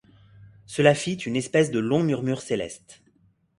[0.65, 3.03] Cela fit une espèce de long murmure céleste.